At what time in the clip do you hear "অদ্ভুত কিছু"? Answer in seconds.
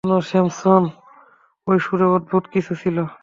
2.15-2.73